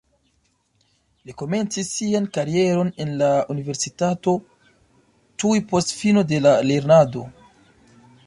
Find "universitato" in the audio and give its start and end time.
3.55-4.35